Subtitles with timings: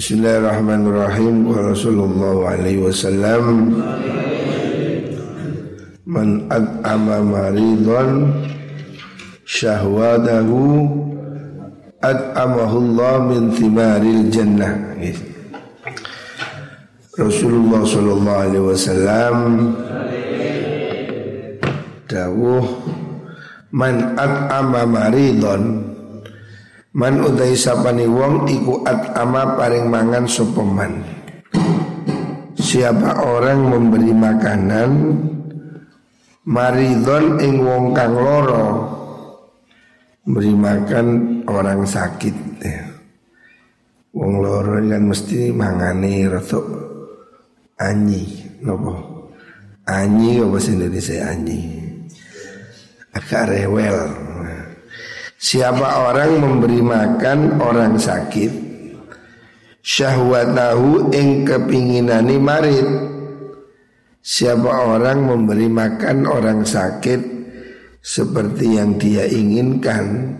[0.00, 3.68] Bismillahirrahmanirrahim wa Rasulullah alaihi wasallam
[6.08, 8.32] Man at'ama maridhan
[9.44, 10.88] syahwadahu
[12.00, 14.72] at'amahullah min thimaril jannah
[17.20, 19.36] Rasulullah sallallahu alaihi wasallam
[22.08, 22.64] dawuh
[23.68, 25.89] man at'ama maridhan
[26.90, 28.82] Man utai sapani wong iku
[29.14, 31.06] ama paring mangan sopeman
[32.58, 34.90] Siapa orang memberi makanan
[36.50, 38.66] Maridon ing wong kang loro
[40.26, 41.06] Beri makan
[41.46, 42.82] orang sakit ya.
[44.10, 46.66] Wong loro kan mesti mangani rotok
[47.78, 48.94] anyi Nopo?
[49.86, 51.60] Anyi apa sih Indonesia anyi?
[53.14, 54.29] Agak rewel
[55.40, 58.52] Siapa orang memberi makan orang sakit.
[59.80, 62.84] Syahwatahu ing kepinginani marit.
[64.20, 67.40] Siapa orang memberi makan orang sakit
[68.04, 70.36] Seperti yang dia inginkan.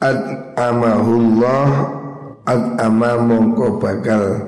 [0.00, 1.68] Ad amahullah
[2.48, 4.40] Ad ama mongko bakal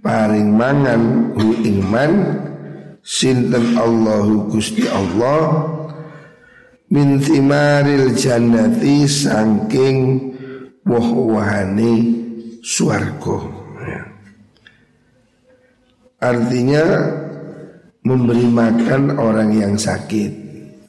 [0.00, 2.12] Paring mangan hu iman
[3.04, 5.75] Sinten Allahu Gusti Allah
[6.90, 9.98] min thimaril jannati saking
[10.86, 11.92] woh-wahane
[12.62, 13.38] swarga.
[16.16, 16.84] Artinya
[18.06, 20.32] memberi makan orang yang sakit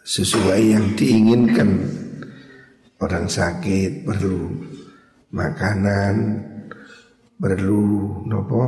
[0.07, 1.69] sesuai yang diinginkan.
[2.97, 4.49] Orang sakit perlu
[5.29, 6.41] makanan,
[7.37, 8.63] perlu nopo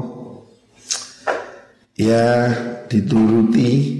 [1.97, 2.53] ya
[2.85, 3.97] dituruti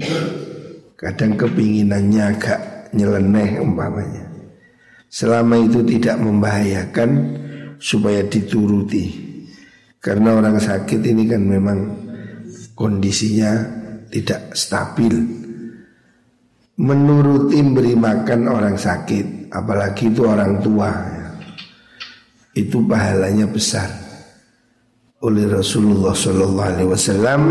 [0.94, 2.60] kadang kepinginannya agak
[2.94, 4.24] nyeleneh umpamanya.
[5.10, 7.10] Selama itu tidak membahayakan
[7.82, 9.28] supaya dituruti.
[10.00, 11.78] Karena orang sakit ini kan memang
[12.78, 13.52] kondisinya
[14.08, 15.12] tidak stabil.
[16.80, 20.88] Menuruti beri makan orang sakit, apalagi itu orang tua.
[22.56, 23.90] Itu pahalanya besar.
[25.20, 27.42] Oleh Rasulullah Shallallahu Alaihi Wasallam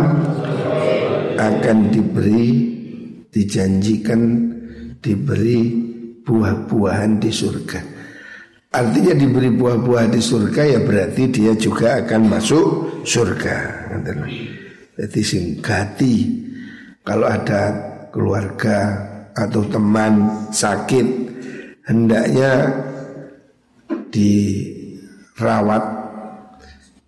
[1.38, 2.50] akan diberi
[3.30, 4.22] dijanjikan
[5.00, 5.60] diberi
[6.24, 7.80] buah-buahan di surga.
[8.70, 12.68] Artinya diberi buah-buah di surga ya berarti dia juga akan masuk
[13.02, 13.58] surga.
[15.00, 16.16] Jadi singkati
[17.02, 17.74] kalau ada
[18.14, 18.78] keluarga
[19.34, 21.08] atau teman sakit
[21.90, 22.70] hendaknya
[24.14, 25.84] dirawat,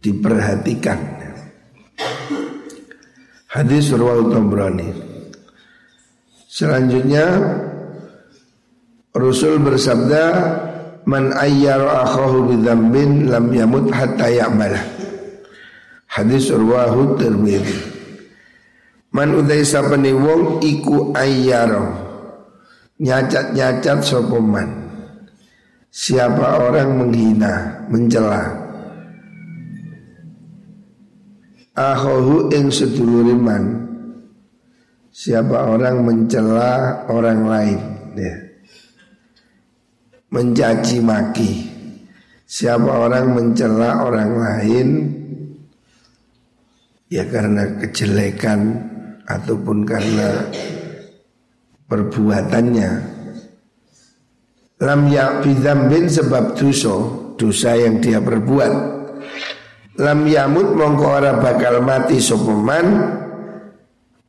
[0.01, 1.00] diperhatikan.
[3.51, 4.90] Hadis Rawal Tabrani.
[6.47, 7.25] Selanjutnya
[9.11, 10.23] Rasul bersabda
[11.03, 14.79] Man ayyara akhahu bidzambin lam yamut hatta ya'mala
[16.11, 17.88] Hadis urwahu Tirmidzi.
[19.16, 21.88] Man utai sapani wong iku ayyara.
[23.00, 24.91] Nyacat-nyacat sopoman
[25.88, 28.44] Siapa orang menghina, mencela?
[31.75, 33.88] Akhahu ing seduluriman
[35.11, 37.79] Siapa orang mencela orang lain?
[38.19, 38.50] Ya
[40.31, 41.52] mencaci maki.
[42.47, 44.88] Siapa orang mencela orang lain
[47.08, 48.59] ya karena kejelekan
[49.28, 50.52] ataupun karena
[51.88, 52.92] perbuatannya.
[54.81, 56.96] Lam ya bin sebab dosa,
[57.38, 58.74] dosa yang dia perbuat.
[60.02, 62.88] Lam yamut mongko ora bakal mati sopeman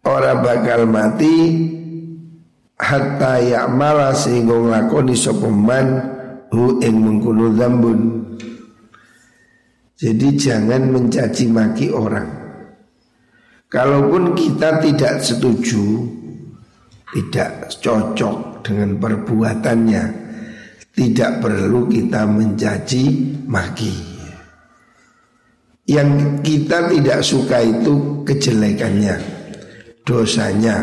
[0.05, 1.34] ora bakal mati
[2.82, 5.87] hatta ya'mala sehingga nglakoni sapa man
[6.50, 8.00] hu ing mengkono dzambun.
[10.03, 12.42] Jadi jangan mencaci maki orang.
[13.71, 16.10] Kalaupun kita tidak setuju,
[17.15, 20.03] tidak cocok dengan perbuatannya,
[20.92, 23.03] tidak perlu kita mencaci
[23.47, 23.94] maki.
[25.87, 26.10] Yang
[26.45, 29.16] kita tidak suka itu kejelekannya,
[30.03, 30.77] dosanya,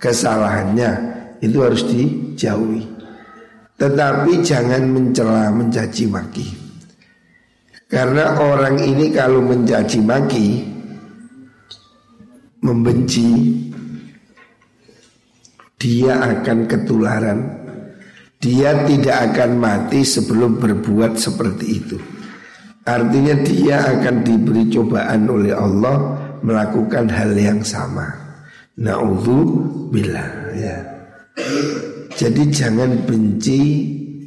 [0.00, 0.90] kesalahannya,
[1.42, 2.86] itu harus dijauhi.
[3.74, 6.46] Tetapi jangan mencela, mencaci maki.
[7.90, 10.46] Karena orang ini kalau mencaci maki,
[12.62, 13.30] membenci,
[15.82, 17.40] dia akan ketularan.
[18.42, 21.98] Dia tidak akan mati sebelum berbuat seperti itu.
[22.82, 28.10] Artinya dia akan diberi cobaan oleh Allah melakukan hal yang sama.
[28.82, 30.91] Naudzubillah ya.
[32.12, 33.60] Jadi jangan benci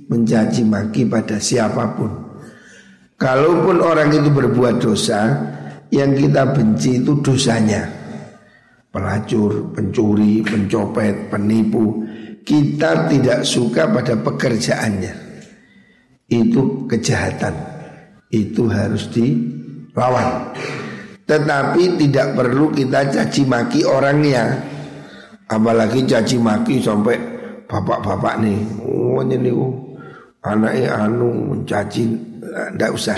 [0.09, 2.25] mencaci maki pada siapa pun
[3.15, 5.23] Kalaupun orang itu berbuat dosa,
[5.87, 7.87] yang kita benci itu dosanya.
[8.91, 12.03] Pelacur, pencuri, pencopet, penipu.
[12.43, 15.13] Kita tidak suka pada pekerjaannya.
[16.27, 17.55] Itu kejahatan.
[18.27, 20.51] Itu harus dilawan.
[21.23, 24.75] Tetapi tidak perlu kita caci maki orangnya.
[25.45, 27.18] Apalagi caci maki sampai
[27.69, 28.59] bapak-bapak nih.
[28.81, 29.74] Oh ini oh,
[30.42, 32.03] anaknya anu mencaci,
[32.74, 33.18] tidak usah.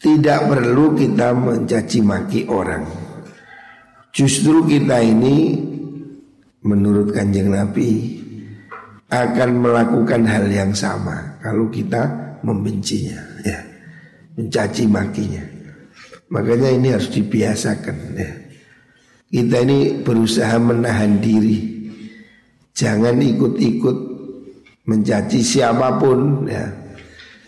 [0.00, 2.82] Tidak perlu kita mencaci maki orang.
[4.10, 5.54] Justru kita ini
[6.66, 8.18] menurut kanjeng Nabi
[9.10, 13.58] akan melakukan hal yang sama kalau kita membencinya, ya,
[14.34, 15.44] mencaci makinya.
[16.30, 17.96] Makanya ini harus dibiasakan.
[18.14, 18.30] Ya.
[19.30, 21.86] Kita ini berusaha menahan diri,
[22.74, 23.98] jangan ikut-ikut
[24.90, 26.50] mencaci siapa pun.
[26.50, 26.66] Ya.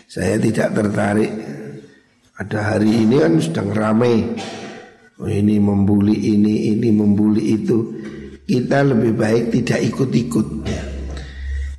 [0.07, 1.33] Saya tidak tertarik
[2.39, 4.25] ada hari ini kan sedang ramai
[5.21, 7.79] oh, Ini membuli ini, ini membuli itu
[8.43, 10.83] Kita lebih baik tidak ikut-ikut ya.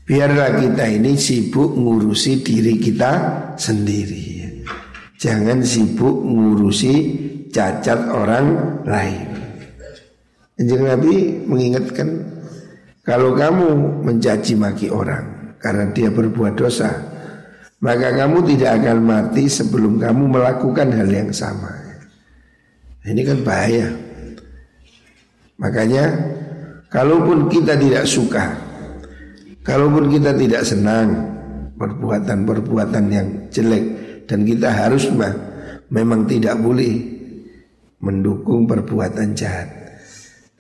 [0.04, 3.12] Biarlah kita ini sibuk ngurusi diri kita
[3.56, 4.50] sendiri ya.
[5.20, 6.96] Jangan sibuk ngurusi
[7.54, 8.48] cacat orang
[8.88, 9.33] lain
[10.60, 11.14] Anjing Nabi
[11.50, 12.10] mengingatkan
[13.02, 17.14] Kalau kamu mencaci maki orang Karena dia berbuat dosa
[17.84, 21.68] maka kamu tidak akan mati sebelum kamu melakukan hal yang sama.
[23.04, 23.92] Ini kan bahaya.
[25.60, 26.04] Makanya
[26.88, 28.56] kalaupun kita tidak suka,
[29.68, 31.36] kalaupun kita tidak senang
[31.76, 33.86] perbuatan-perbuatan yang jelek
[34.32, 35.12] dan kita harus
[35.92, 37.04] memang tidak boleh
[38.00, 39.83] mendukung perbuatan jahat.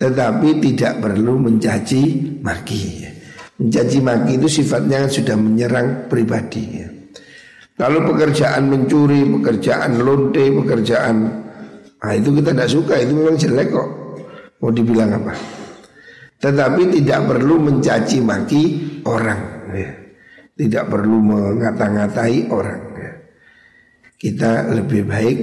[0.03, 3.07] Tetapi tidak perlu mencaci maki.
[3.55, 6.83] Mencaci maki itu sifatnya sudah menyerang pribadi.
[7.79, 11.15] Kalau pekerjaan mencuri, pekerjaan lonte, pekerjaan
[12.03, 13.89] ah itu kita tidak suka, itu memang jelek kok.
[14.59, 15.31] Mau dibilang apa?
[16.43, 18.63] Tetapi tidak perlu mencaci maki
[19.07, 19.91] orang, ya.
[20.59, 22.81] tidak perlu mengata-ngatai orang.
[22.99, 23.11] Ya.
[24.19, 25.39] Kita lebih baik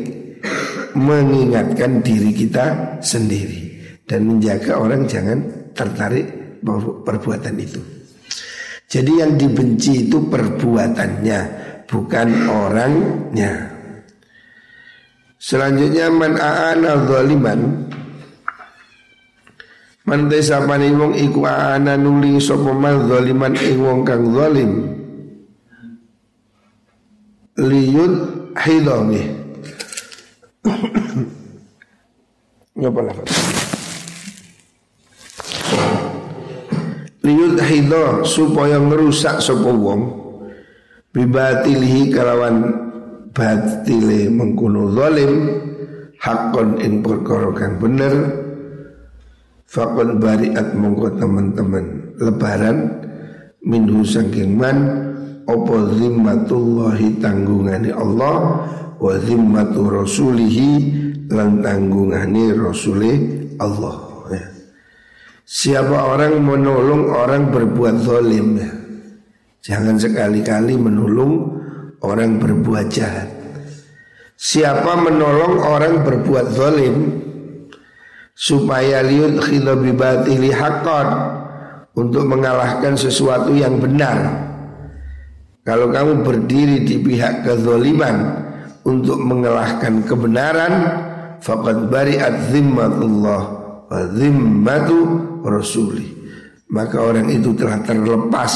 [1.01, 3.70] mengingatkan diri kita sendiri
[4.11, 5.39] dan menjaga orang jangan
[5.71, 6.27] tertarik
[7.07, 7.79] perbuatan itu.
[8.91, 11.41] Jadi yang dibenci itu perbuatannya,
[11.87, 13.71] bukan orangnya.
[15.39, 17.61] Selanjutnya man aana zaliman
[20.11, 24.91] Man desapani wong iku aana nuli sapa man zaliman ing wong kang zalim
[27.57, 28.15] liyud
[28.59, 29.23] hidami
[32.81, 33.60] Ngapa lafaz
[37.21, 40.03] Liyud hidha supaya ngerusak sapa wong
[41.13, 42.65] bibatilihi kalawan
[43.37, 45.33] batile mengkuno zalim
[46.17, 48.15] hakon ing perkara kang bener
[49.69, 52.79] fakon bariat mongko teman-teman lebaran
[53.69, 54.79] minhu saking man
[55.45, 58.65] opo zimmatullahi tanggungani Allah
[58.97, 60.71] wa zimmatu rasulihi
[61.33, 63.13] lan tanggungani rasuli
[63.57, 64.10] Allah.
[65.51, 68.55] Siapa orang menolong orang berbuat zalim
[69.67, 71.59] Jangan sekali-kali menolong
[72.07, 73.27] orang berbuat jahat.
[74.39, 76.97] Siapa menolong orang berbuat zalim
[78.31, 81.09] supaya liut khilabibatili haqqan
[81.99, 84.31] untuk mengalahkan sesuatu yang benar.
[85.67, 88.39] Kalau kamu berdiri di pihak kezaliman
[88.87, 90.73] untuk mengalahkan kebenaran,
[91.43, 93.43] faqad bari'at zimmatullah
[93.91, 96.07] wa zimmatu rasuli.
[96.71, 98.53] Maka orang itu telah terlepas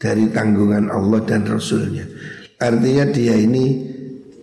[0.00, 2.08] dari tanggungan Allah dan Rasulnya.
[2.56, 3.92] Artinya dia ini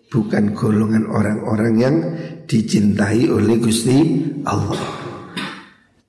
[0.07, 1.95] bukan golongan orang-orang yang
[2.45, 4.79] dicintai oleh Gusti Allah.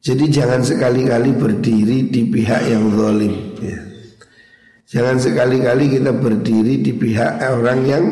[0.01, 3.35] Jadi jangan sekali-kali berdiri di pihak yang zalim.
[3.61, 3.81] Ya.
[4.91, 8.05] Jangan sekali-kali kita berdiri di pihak orang yang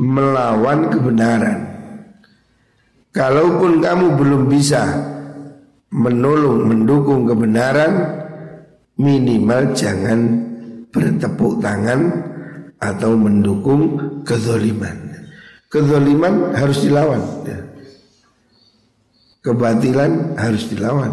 [0.00, 1.60] melawan kebenaran.
[3.14, 4.82] Kalaupun kamu belum bisa
[5.94, 7.92] menolong, mendukung kebenaran,
[8.98, 10.20] minimal jangan
[10.90, 12.00] bertepuk tangan
[12.82, 13.82] atau mendukung
[14.26, 15.14] kezoliman.
[15.70, 17.22] Kezoliman harus dilawan.
[17.46, 17.58] Ya.
[19.42, 21.12] Kebatilan harus dilawan.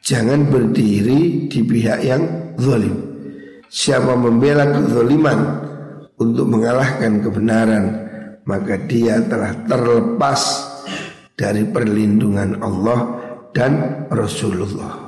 [0.00, 2.22] Jangan berdiri di pihak yang
[2.56, 2.94] zolim.
[3.66, 5.38] Siapa membela kezoliman
[6.16, 7.84] untuk mengalahkan kebenaran,
[8.46, 10.40] maka dia telah terlepas
[11.36, 13.00] dari perlindungan Allah
[13.52, 15.06] dan Rasulullah.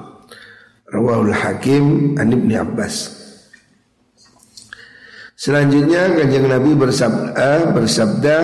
[0.88, 3.16] Rawahul Hakim an Ibni Abbas.
[5.38, 8.38] Selanjutnya kanjeng Nabi bersabda, bersabda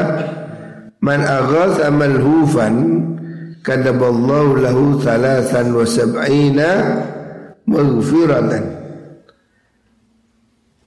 [1.05, 2.75] Man aghatha malhufan
[3.61, 6.71] kadaballahu lahu thalathan wa sab'ina
[7.69, 8.65] maghfiratan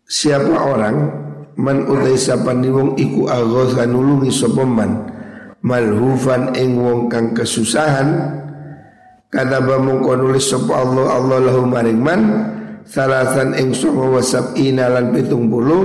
[0.08, 0.98] Siapa orang
[1.60, 5.16] man utai sapani wong iku aghatha nulungi sapa man
[5.66, 8.38] malhufan ing wong kang kesusahan.
[9.28, 12.22] Kata mongko nulis sapa Allah Allah lahu maring man
[12.88, 15.84] salasan ing songo wasab inalan pitung puluh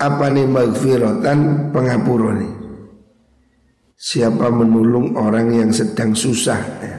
[0.00, 2.64] apa nih magfiratan pengapurone
[4.04, 6.60] siapa menolong orang yang sedang susah?
[6.84, 6.96] Ya.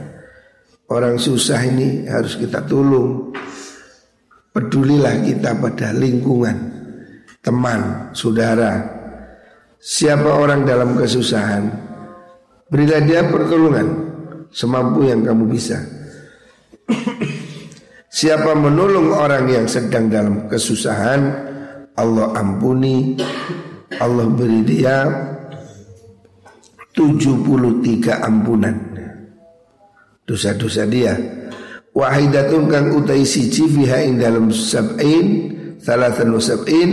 [0.90, 3.30] orang susah ini harus kita tolong.
[4.50, 6.56] Pedulilah kita pada lingkungan
[7.44, 8.96] teman saudara.
[9.78, 11.85] Siapa orang dalam kesusahan
[12.70, 13.88] berilah dia pertolongan
[14.50, 15.78] semampu yang kamu bisa.
[18.16, 21.20] Siapa menolong orang yang sedang dalam kesusahan,
[22.00, 23.20] Allah ampuni,
[24.00, 25.04] Allah beri dia
[26.96, 28.76] 73 ampunan
[30.24, 31.12] dosa-dosa dia.
[31.96, 36.92] Wahidatun kang utai siji fiha ing dalam sab'in Thalathan wa sab'in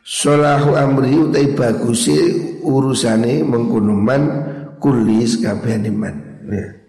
[0.00, 2.16] Solahu amri utai bagusi
[2.64, 4.49] urusane mengkunuman
[4.80, 6.80] kulis kabehaniman Ya.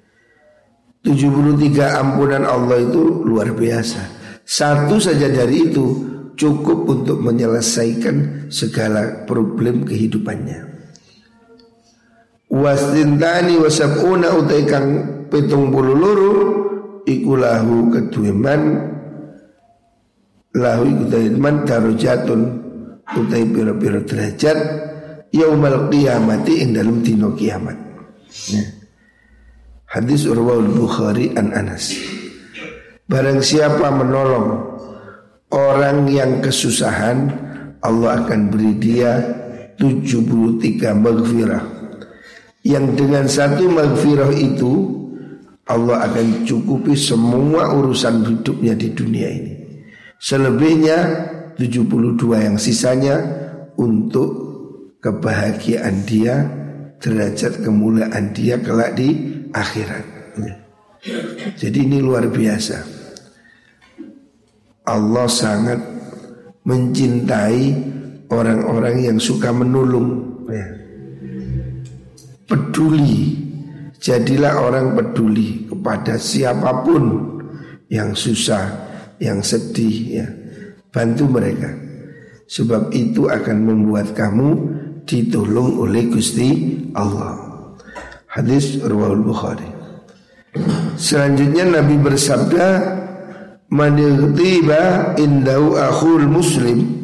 [1.06, 4.02] 73 ampunan Allah itu luar biasa.
[4.46, 5.86] Satu saja dari itu
[6.38, 10.70] cukup untuk menyelesaikan segala problem kehidupannya.
[12.52, 14.88] Wasdintani wasabuna utai kang
[15.32, 16.34] pitung puluh luru
[17.08, 18.62] ikulahu kedueman
[20.52, 21.32] lahu ikutai
[21.64, 22.42] darujatun
[23.08, 24.58] utai pira-pira derajat
[25.32, 27.78] yaumal qiyamati ing dalam dino kiamat.
[28.52, 28.64] Ya.
[29.92, 31.92] Hadis Urwal Bukhari an Anas.
[33.12, 34.80] Barang siapa menolong
[35.52, 37.28] orang yang kesusahan,
[37.84, 39.20] Allah akan beri dia
[39.76, 41.64] 73 maghfirah.
[42.64, 45.02] Yang dengan satu maghfirah itu
[45.68, 49.54] Allah akan cukupi semua urusan hidupnya di dunia ini.
[50.22, 50.98] Selebihnya
[51.60, 53.20] 72 yang sisanya
[53.76, 54.51] untuk
[55.02, 56.46] kebahagiaan dia,
[57.02, 59.10] derajat kemuliaan dia kelak di
[59.52, 60.06] akhirat.
[61.58, 62.78] Jadi ini luar biasa.
[64.86, 65.82] Allah sangat
[66.62, 67.64] mencintai
[68.30, 70.30] orang-orang yang suka menolong.
[70.46, 70.68] Ya.
[72.46, 73.34] Peduli,
[73.98, 77.04] jadilah orang peduli kepada siapa pun
[77.90, 78.70] yang susah,
[79.18, 80.28] yang sedih, ya.
[80.92, 81.72] Bantu mereka.
[82.52, 84.50] Sebab itu akan membuat kamu
[85.12, 87.36] ditolong oleh Gusti Allah.
[88.32, 89.68] Hadis Rawal Bukhari.
[90.96, 92.68] Selanjutnya Nabi bersabda,
[93.76, 94.00] "Man
[94.40, 97.04] tiba indau akhul muslim."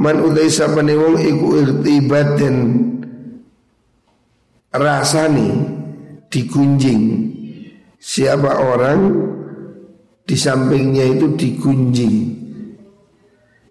[0.00, 2.56] Man utai sapane wong iku irtibat dan
[4.72, 5.48] rasani
[6.32, 7.32] digunjing.
[8.00, 9.00] Siapa orang
[10.24, 12.16] di sampingnya itu digunjing.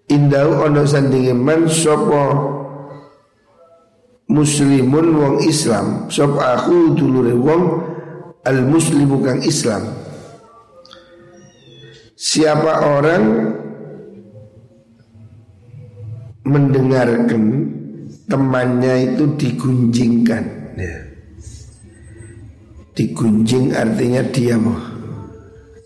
[0.10, 2.63] Indau ono sandinge man sopo
[4.34, 6.10] muslimun wong Islam.
[6.10, 7.64] Sop aku dulure wong
[8.42, 9.86] al muslimu kang Islam.
[12.18, 13.24] Siapa orang
[16.50, 17.44] mendengarkan
[18.26, 20.44] temannya itu digunjingkan?
[20.74, 21.14] Ya.
[22.94, 24.78] digunjing artinya dia mau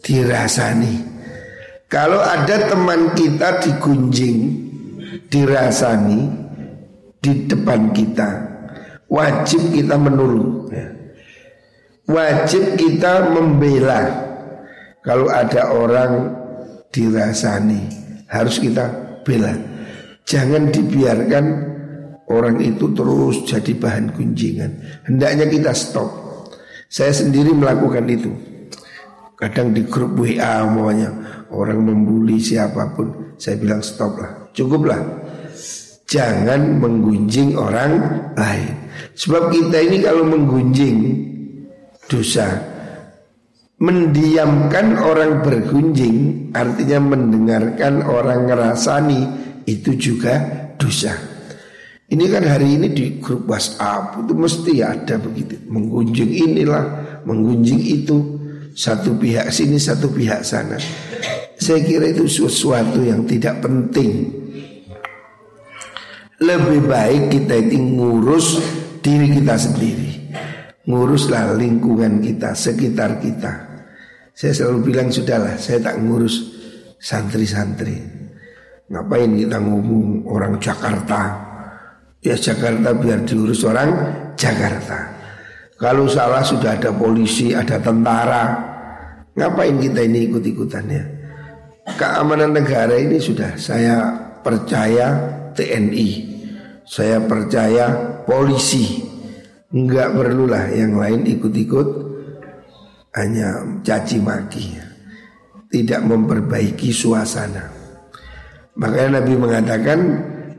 [0.04, 1.08] dirasani.
[1.88, 4.68] Kalau ada teman kita digunjing
[5.32, 6.47] dirasani
[7.27, 8.29] di depan kita.
[9.12, 10.88] Wajib kita menolong ya.
[12.07, 14.27] wajib kita membela.
[15.03, 16.36] Kalau ada orang
[16.91, 17.88] dirasani
[18.27, 18.91] harus kita
[19.24, 19.55] bela.
[20.27, 21.46] Jangan dibiarkan
[22.27, 24.72] orang itu terus jadi bahan kunjingan.
[25.07, 26.12] Hendaknya kita stop.
[26.91, 28.31] Saya sendiri melakukan itu.
[29.39, 34.51] Kadang di grup WA umpamanya orang membuli siapa pun saya bilang stop lah.
[34.51, 35.26] Cukuplah
[36.07, 37.99] Jangan menggunjing orang
[38.39, 38.73] lain.
[39.11, 40.97] Sebab kita ini kalau menggunjing
[42.07, 42.47] dosa.
[43.77, 49.21] Mendiamkan orang bergunjing Artinya mendengarkan orang ngerasani
[49.69, 50.41] Itu juga
[50.81, 51.13] dosa.
[52.09, 55.61] Ini kan hari ini di grup WhatsApp Itu mesti ada begitu.
[55.69, 56.83] Menggunjing inilah
[57.27, 58.17] Menggunjing itu.
[58.73, 60.79] Satu pihak sini satu pihak sana.
[61.57, 64.47] Saya kira itu sesuatu yang tidak penting
[66.38, 68.62] lebih baik kita itu ngurus
[69.01, 70.10] diri kita sendiri
[70.88, 73.51] Nguruslah lingkungan kita, sekitar kita
[74.32, 76.56] Saya selalu bilang sudahlah saya tak ngurus
[77.01, 78.17] santri-santri
[78.88, 81.44] Ngapain kita ngomong orang Jakarta?
[82.24, 83.91] Ya Jakarta biar diurus orang
[84.39, 85.12] Jakarta.
[85.75, 88.46] Kalau salah sudah ada polisi, ada tentara.
[89.36, 91.03] Ngapain kita ini ikut-ikutannya?
[92.00, 94.08] Keamanan negara ini sudah saya
[94.41, 95.13] percaya
[95.57, 96.09] TNI.
[96.85, 97.89] Saya percaya
[98.23, 99.01] polisi.
[99.73, 101.87] Enggak perlulah yang lain ikut-ikut
[103.17, 104.77] hanya caci maki.
[105.67, 107.67] Tidak memperbaiki suasana.
[108.77, 109.99] Makanya Nabi mengatakan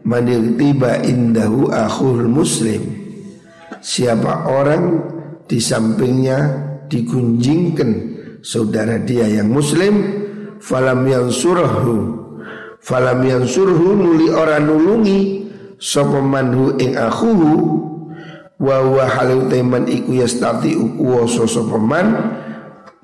[0.08, 2.80] Manil tiba indahu akhul muslim
[3.84, 5.04] Siapa orang
[5.44, 6.38] di sampingnya
[6.88, 7.90] digunjingkan
[8.40, 10.00] saudara dia yang muslim
[10.64, 12.27] falam yang surhu
[12.88, 15.44] falam yang surhu nuli orang nulungi
[15.76, 17.52] sapa manhu ing akhuhu
[18.56, 22.06] wa wa halu teman iku yastati uku sapa man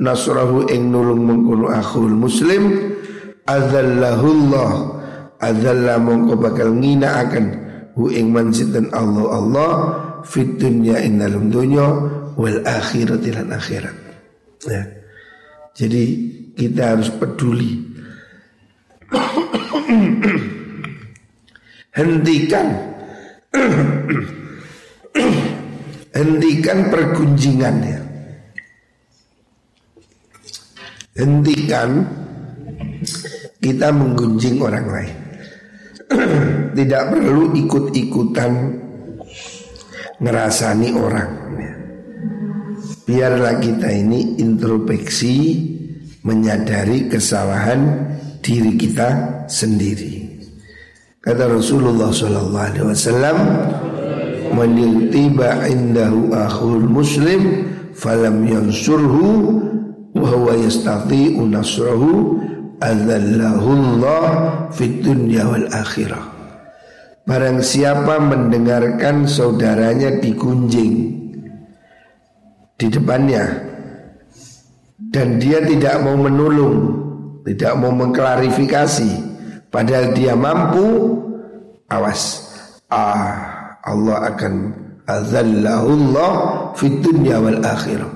[0.01, 2.97] nasrahu ing nulung mengkono akhul muslim
[3.45, 4.71] adzallahullah
[5.45, 7.47] adzalla mongko bakal ngina akan
[7.93, 8.33] hu ing
[8.73, 9.71] dan Allah Allah
[10.25, 11.85] fit dunya ing dalam dunya
[12.41, 13.97] wal akhirat lan akhirat.
[14.65, 14.83] Ya.
[15.77, 16.05] Jadi
[16.57, 17.95] kita harus peduli
[21.99, 22.67] hentikan.
[26.15, 28.05] Hentikan pergunjingan ya
[31.15, 32.03] hentikan
[33.63, 35.17] kita menggunjing orang lain.
[36.79, 38.53] Tidak perlu ikut-ikutan
[40.21, 41.31] ngerasani orang.
[43.05, 45.37] Biarlah kita ini introspeksi
[46.25, 47.81] menyadari kesalahan
[48.45, 50.29] diri kita sendiri.
[51.25, 53.37] Kata Rasulullah Sallallahu Alaihi Wasallam,
[54.53, 57.65] "Menitiba indahu akhul muslim,
[57.97, 59.65] falam yansurhu,
[60.13, 62.37] wa huwa yastati'u nasrahu,
[62.85, 64.25] adzallahullah
[64.77, 66.25] fid dunya wal akhirah.
[67.25, 71.25] Barang siapa mendengarkan saudaranya digunjing
[72.77, 73.65] di depannya
[75.09, 77.04] dan dia tidak mau menolong,
[77.45, 79.11] tidak mau mengklarifikasi,
[79.69, 81.21] padahal dia mampu,
[81.93, 82.51] awas,
[82.89, 84.55] ah Allah akan
[85.05, 86.33] azallahullah
[86.73, 88.09] fid dunya wal akhirah.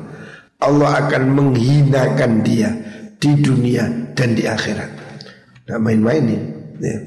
[0.59, 2.73] Allah akan menghinakan dia
[3.21, 3.87] di dunia
[4.17, 4.91] dan di akhirat.
[5.63, 6.43] Tidak main-mainin.
[6.83, 6.99] Ya.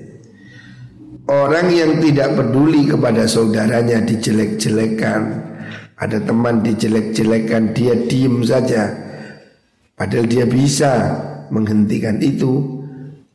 [1.27, 5.21] Orang yang tidak peduli kepada saudaranya dijelek-jelekan,
[5.99, 8.91] ada teman dijelek-jelekan, dia diem saja.
[9.95, 10.91] Padahal dia bisa
[11.51, 12.81] menghentikan itu,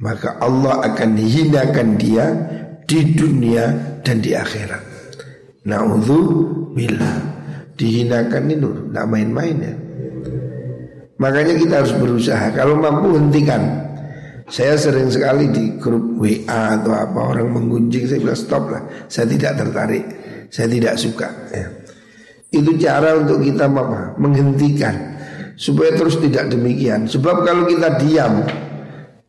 [0.01, 2.27] maka Allah akan hinakan dia
[2.89, 4.83] di dunia dan di akhirat.
[5.69, 7.39] Naudzubillah.
[7.77, 9.75] Dihinakan itu tidak main-main ya.
[11.17, 13.61] Makanya kita harus berusaha Kalau mampu hentikan
[14.53, 19.27] Saya sering sekali di grup WA atau apa Orang menggunjing saya bilang stop lah Saya
[19.33, 20.05] tidak tertarik
[20.53, 21.67] Saya tidak suka ya.
[22.53, 24.15] Itu cara untuk kita apa?
[24.21, 25.16] Menghentikan
[25.57, 27.09] Supaya terus tidak demikian.
[27.09, 28.45] Sebab kalau kita diam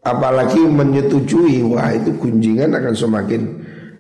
[0.04, 3.42] Apalagi menyetujui Wah itu gunjingan akan semakin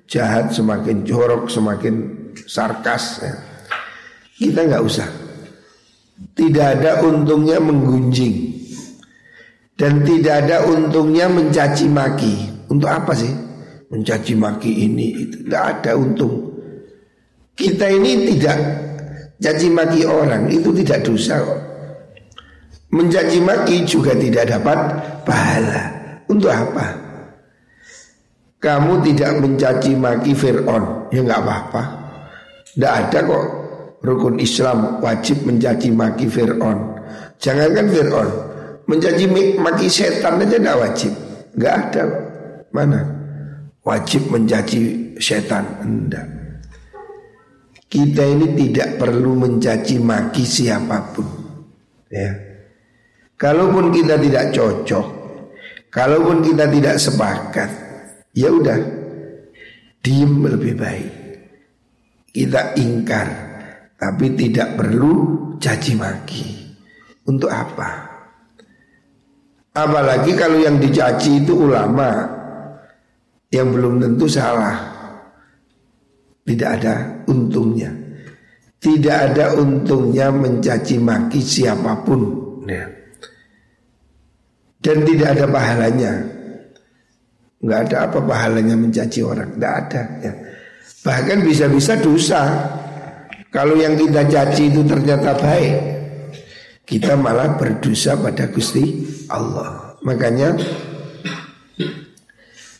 [0.03, 1.95] jahat Semakin jorok Semakin
[2.45, 3.33] sarkas ya.
[4.37, 5.09] Kita nggak usah.
[6.37, 8.53] Tidak ada untungnya menggunjing.
[9.73, 12.35] Dan tidak ada untungnya mencaci maki.
[12.69, 13.33] Untuk apa sih?
[13.89, 16.53] Mencaci maki ini itu Tidak ada untung.
[17.57, 18.57] Kita ini tidak
[19.37, 21.37] Caci maki orang itu tidak dosa
[22.87, 24.79] Mencaci maki juga tidak dapat
[25.27, 25.83] pahala
[26.31, 26.85] Untuk apa?
[28.57, 31.83] Kamu tidak mencaci maki Fir'aun Ya nggak apa-apa
[32.73, 33.45] Tidak ada kok
[34.01, 36.79] rukun Islam wajib mencaci maki Fir'aun.
[37.41, 38.29] Jangankan Fir'aun,
[38.87, 39.25] mencaci
[39.57, 41.13] maki setan aja tidak wajib.
[41.57, 42.03] Enggak ada.
[42.71, 42.99] Mana?
[43.81, 45.65] Wajib mencaci setan.
[45.81, 46.27] Enggak.
[47.87, 51.27] Kita ini tidak perlu mencaci maki siapa pun.
[52.11, 52.46] Ya.
[53.37, 55.07] Kalaupun kita tidak cocok,
[55.93, 57.69] kalaupun kita tidak sepakat,
[58.33, 58.81] ya udah,
[60.01, 61.11] diem lebih baik.
[62.33, 63.27] Kita ingkar
[63.97, 65.13] tapi tidak perlu
[65.61, 66.45] caci maki.
[67.29, 68.07] Untuk apa?
[69.77, 72.25] Apalagi kalau yang dicaci itu ulama
[73.53, 74.97] yang belum tentu salah.
[76.41, 77.91] Tidak ada untungnya.
[78.81, 82.21] Tidak ada untungnya mencaci maki siapa pun.
[82.65, 82.87] Ya.
[84.77, 86.13] Dan tidak ada pahalanya.
[87.57, 89.57] Enggak ada apa pahalanya mencaci orang.
[89.57, 90.01] Tidak ada.
[90.21, 90.33] Ya.
[91.03, 92.41] Bahkan bisa-bisa dosa.
[93.47, 95.75] Kalau yang kita caci itu ternyata baik
[96.83, 100.51] Kita malah berdosa pada Gusti Allah Makanya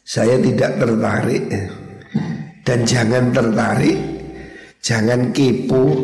[0.04, 1.48] Saya tidak tertarik
[2.68, 3.96] dan jangan tertarik,
[4.84, 6.04] jangan kepo,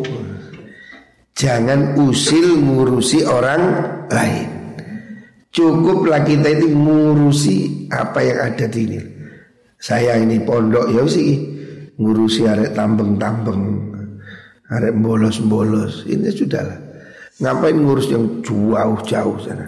[1.35, 4.52] jangan usil ngurusi orang lain.
[5.53, 8.99] Cukuplah kita itu ngurusi apa yang ada di ini.
[9.77, 11.53] Saya ini pondok ya sih
[12.01, 13.61] ngurusi arek tambeng-tambeng,
[14.73, 16.09] arek bolos-bolos.
[16.09, 16.79] Ini sudahlah.
[17.37, 19.65] Ngapain ngurus yang jauh-jauh sana?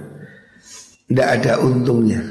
[1.05, 2.21] Tidak ada untungnya.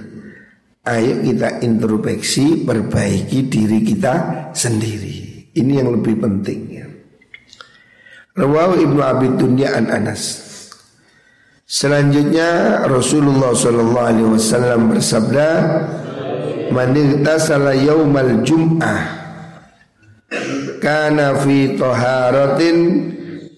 [0.84, 5.48] Ayo kita introspeksi, perbaiki diri kita sendiri.
[5.54, 6.86] Ini yang lebih penting ya.
[8.34, 10.43] Rawahu Ibnu Abi Dunya an Anas.
[11.64, 15.48] Selanjutnya Rasulullah Shallallahu Alaihi Wasallam bersabda,
[16.68, 19.00] "Man igtasala yaumal jum'ah
[20.84, 22.76] kana fi taharatin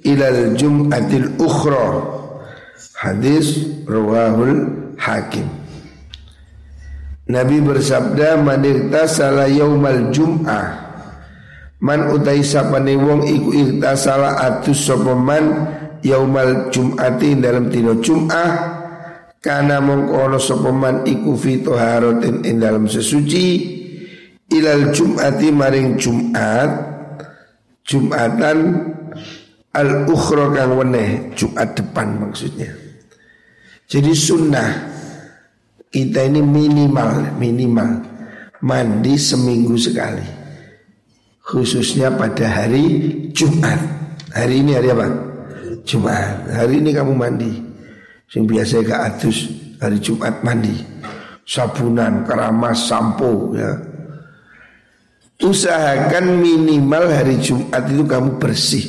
[0.06, 2.14] ilal jum'atil ukhra."
[2.94, 5.50] Hadis rawahul Hakim.
[7.26, 10.86] Nabi bersabda, "Man igtasala yaumal jum'ah."
[11.82, 15.44] Man utai sapane wong iku igtasala atus sapa man
[16.06, 18.50] yaumal jum'ati dalam dino jum'ah
[19.42, 23.46] karena mengkono sopeman iku fi toharotin in dalam sesuci
[24.54, 26.70] ilal jum'ati maring jum'at
[27.82, 28.58] jum'atan
[29.74, 32.70] al ukhra kang weneh jum'at depan maksudnya.
[33.86, 34.70] Jadi sunnah
[35.90, 37.90] kita ini minimal minimal
[38.62, 40.26] mandi seminggu sekali.
[41.46, 42.82] Khususnya pada hari
[43.30, 43.78] Jumat.
[44.34, 45.35] Hari ini hari apa
[45.86, 46.50] Jumat.
[46.50, 47.52] Hari ini kamu mandi.
[48.26, 49.46] Sing biasa gak adus
[49.78, 50.74] hari Jumat mandi.
[51.46, 53.70] Sabunan, keramas, sampo ya.
[55.38, 58.84] Usahakan minimal hari Jumat itu kamu bersih.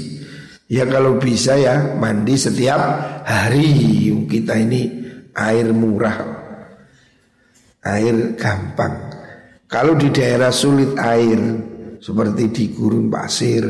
[0.67, 2.81] Ya kalau bisa ya mandi setiap
[3.23, 4.09] hari.
[4.25, 4.89] Kita ini
[5.37, 6.17] air murah.
[7.85, 9.15] Air gampang.
[9.69, 11.39] Kalau di daerah sulit air
[12.01, 13.63] seperti di gurun pasir,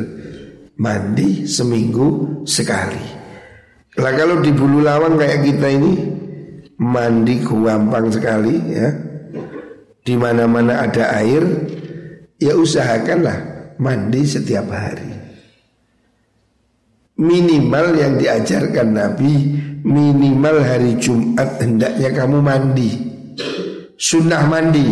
[0.77, 3.17] mandi seminggu sekali.
[3.97, 5.91] Lah kalau di Bulu Lawang kayak kita ini
[6.77, 8.89] mandi gampang sekali ya.
[10.07, 11.43] Di mana-mana ada air,
[12.39, 15.11] ya usahakanlah mandi setiap hari.
[17.17, 19.33] Minimal yang diajarkan Nabi
[19.81, 22.91] minimal hari Jumat hendaknya kamu mandi.
[23.97, 24.87] Sunnah mandi.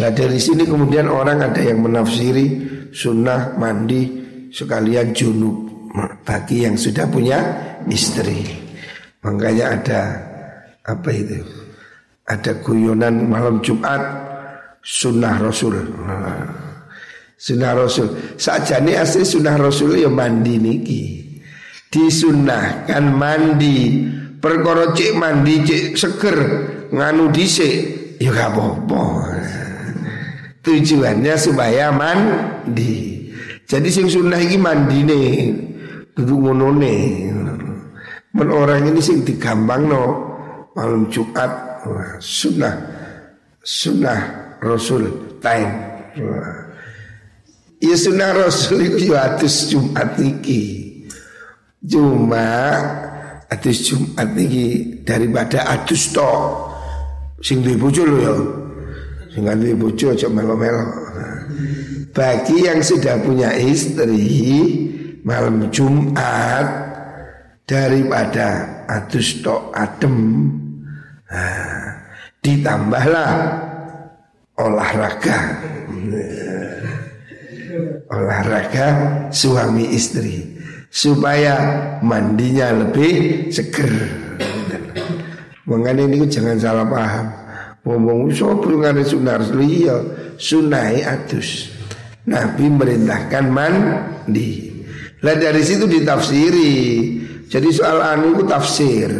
[0.00, 2.46] Nah dari sini kemudian orang ada yang menafsiri
[2.90, 4.23] sunnah mandi
[4.54, 5.66] sekalian junub
[6.22, 7.42] bagi yang sudah punya
[7.90, 8.46] istri.
[9.26, 10.00] Makanya ada
[10.86, 11.42] apa itu?
[12.24, 14.00] Ada guyonan malam Jumat
[14.80, 15.74] sunnah Rasul.
[17.34, 18.38] Sunnah Rasul.
[18.38, 21.02] Saja nih asli sunnah Rasul ya mandi niki.
[21.90, 24.06] Disunahkan mandi.
[24.38, 26.38] Perkara mandi cek seger
[26.92, 27.74] nganu dhisik
[28.20, 29.02] ya gak apa-apa.
[30.60, 33.13] Tujuannya supaya mandi.
[33.64, 35.26] Jadi sing sunnah iki nih
[36.12, 36.96] duduk ngonone.
[38.34, 40.04] Men orang ini sing digampang no
[40.74, 41.80] malam Jumat
[42.18, 42.74] sunnah
[43.62, 44.20] sunnah
[44.60, 45.08] Rasul
[45.40, 45.72] time.
[47.80, 50.92] Ya sunnah Rasul itu ya atus Jumat niki.
[51.84, 52.80] Cuma
[53.48, 56.32] atus Jumat niki daripada atus to
[57.40, 58.34] sing bojo lho ya.
[59.32, 60.84] Sing duwe bojo aja melo-melo.
[62.14, 64.22] Bagi yang sudah punya istri
[65.26, 66.62] malam Jumat
[67.66, 70.46] daripada atus tok adem
[71.26, 71.90] nah,
[72.38, 73.34] ditambahlah
[74.62, 75.38] olahraga.
[78.14, 78.86] Olahraga
[79.34, 80.54] suami istri
[80.94, 81.58] supaya
[81.98, 83.90] mandinya lebih seger.
[85.66, 87.26] Mengenai ini jangan salah paham.
[87.82, 89.98] Ngomong sopir ngane sunnah iya
[90.38, 91.73] sunai atus
[92.24, 94.74] Nabi merintahkan mandi
[95.24, 96.72] lah dari situ ditafsiri.
[97.48, 99.10] Jadi soal anu itu tafsir.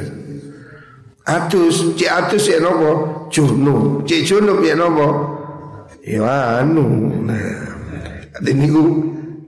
[1.24, 5.08] Atus, cik atus ya nopo, junub, cik junub ya nopo,
[6.04, 6.84] ya anu.
[7.24, 7.48] Nah,
[8.44, 8.68] ini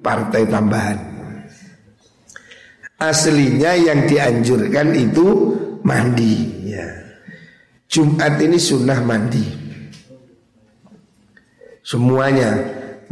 [0.01, 0.97] partai tambahan.
[2.97, 5.53] Aslinya yang dianjurkan itu
[5.85, 6.65] mandi.
[6.73, 6.89] Ya.
[7.93, 9.45] Jumat ini sunnah mandi.
[11.85, 12.57] Semuanya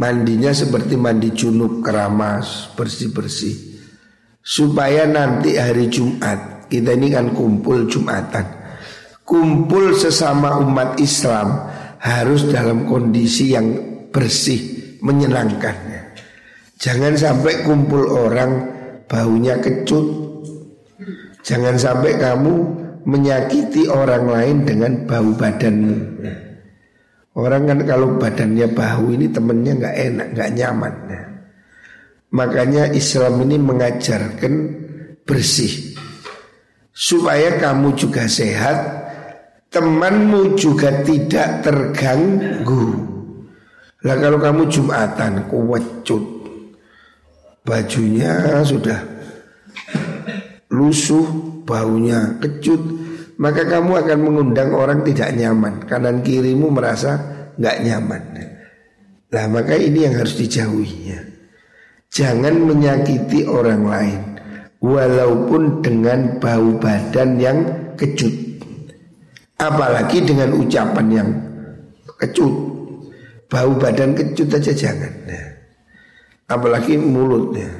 [0.00, 3.76] mandinya seperti mandi junub keramas bersih-bersih.
[4.44, 8.44] Supaya nanti hari Jumat kita ini kan kumpul Jumatan.
[9.24, 13.72] Kumpul sesama umat Islam harus dalam kondisi yang
[14.12, 14.61] bersih
[15.00, 15.94] menyenangkan
[16.85, 18.68] jangan sampai kumpul orang
[19.09, 20.04] baunya kecut.
[21.44, 22.54] Jangan sampai kamu
[23.04, 25.96] menyakiti orang lain dengan bau badanmu
[27.35, 30.94] Orang kan kalau badannya bahu ini temennya nggak enak, nggak nyaman.
[31.11, 31.23] Ya.
[32.31, 34.55] Makanya Islam ini mengajarkan
[35.27, 35.99] bersih
[36.94, 38.79] supaya kamu juga sehat,
[39.75, 43.03] temanmu juga tidak terganggu.
[44.07, 46.23] Lah kalau kamu jumatan kuwecut
[47.66, 49.01] bajunya sudah
[50.70, 51.27] lusuh,
[51.66, 53.04] baunya kecut,
[53.38, 55.83] maka kamu akan mengundang orang tidak nyaman.
[55.87, 57.18] Kanan kirimu merasa
[57.59, 58.23] nggak nyaman.
[59.35, 61.20] Nah maka ini yang harus dijauhi ya.
[62.14, 64.20] Jangan menyakiti orang lain
[64.79, 67.59] walaupun dengan bau badan yang
[67.99, 68.31] kecut.
[69.59, 71.29] Apalagi dengan ucapan yang
[72.23, 72.55] kecut.
[73.51, 75.14] Bau badan kecut aja jangan.
[76.47, 77.70] Apalagi mulutnya.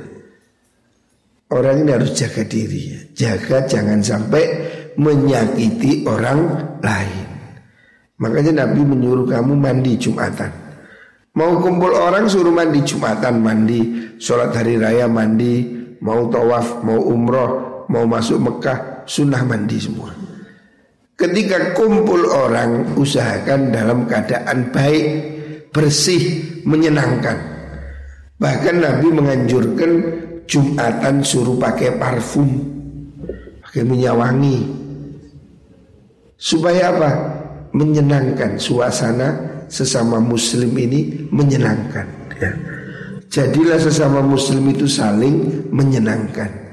[1.55, 3.15] Orang ini harus jaga diri.
[3.15, 4.43] Jaga jangan sampai
[4.97, 6.41] menyakiti orang
[6.81, 7.27] lain.
[8.19, 10.51] Makanya Nabi menyuruh kamu mandi Jumatan.
[11.35, 13.81] Mau kumpul orang suruh mandi Jumatan mandi,
[14.23, 15.67] sholat hari raya mandi,
[15.99, 20.15] mau tawaf, mau umroh, mau masuk Mekah, sunnah mandi semua.
[21.19, 25.07] Ketika kumpul orang usahakan dalam keadaan baik,
[25.75, 26.23] bersih,
[26.63, 27.35] menyenangkan.
[28.39, 29.91] Bahkan Nabi menganjurkan
[30.45, 32.47] Jumatan suruh pakai parfum,
[33.65, 34.84] pakai minyak wangi,
[36.37, 37.11] Supaya apa?
[37.75, 42.07] Menyenangkan suasana sesama muslim ini menyenangkan
[42.39, 42.53] ya.
[43.27, 46.65] Jadilah sesama muslim itu saling menyenangkan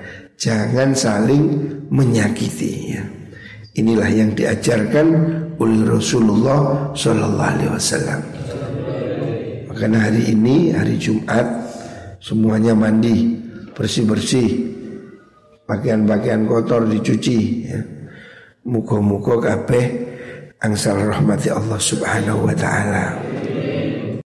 [0.42, 3.06] Jangan saling menyakiti ya.
[3.78, 5.08] Inilah yang diajarkan
[5.62, 8.22] oleh Rasulullah Sallallahu Alaihi Wasallam.
[9.70, 11.46] Maka hari ini hari Jumat
[12.18, 13.38] semuanya mandi
[13.78, 14.50] bersih bersih,
[15.70, 17.40] pakaian-pakaian kotor dicuci.
[17.70, 18.01] Ya.
[18.62, 19.86] Muka-muka kabeh
[20.62, 23.31] angsal rahmati Allah Subhanahu wa taala.